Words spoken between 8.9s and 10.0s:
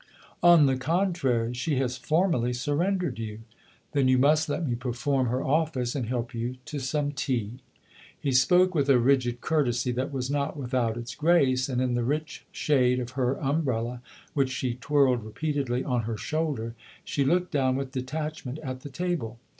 rigid courtesy